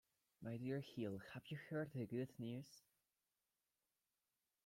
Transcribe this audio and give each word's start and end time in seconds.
My 0.41 0.57
dear 0.57 0.79
Hill, 0.79 1.19
have 1.35 1.43
you 1.49 1.59
heard 1.69 1.91
the 1.93 2.07
good 2.07 2.31
news? 2.39 2.85